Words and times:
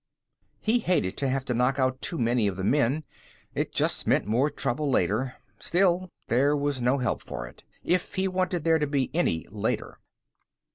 He 0.59 0.79
hated 0.79 1.15
to 1.17 1.29
have 1.29 1.45
to 1.45 1.53
knock 1.53 1.77
out 1.77 2.01
too 2.01 2.17
many 2.17 2.47
of 2.47 2.55
the 2.55 2.63
men; 2.63 3.03
it 3.53 3.71
just 3.71 4.07
meant 4.07 4.25
more 4.25 4.49
trouble 4.49 4.89
later. 4.89 5.35
Still, 5.59 6.09
there 6.27 6.57
was 6.57 6.81
no 6.81 6.97
help 6.97 7.21
for 7.21 7.45
it, 7.45 7.63
if 7.83 8.15
he 8.15 8.27
wanted 8.27 8.63
there 8.63 8.79
to 8.79 8.87
be 8.87 9.11
any 9.13 9.45
later. 9.51 9.99